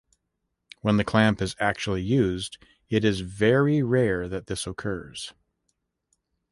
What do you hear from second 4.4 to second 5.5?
this occurs.